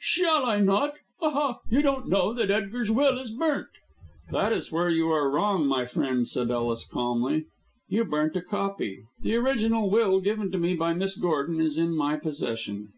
[0.00, 0.94] "Shall I not?
[1.20, 3.66] Aha, you don't know that Edgar's will is burnt."
[4.30, 7.46] "That is where you are wrong, my friend," said Ellis, calmly.
[7.88, 9.00] "You burnt a copy.
[9.22, 12.90] The original will given to me by Miss Gordon is in my possession."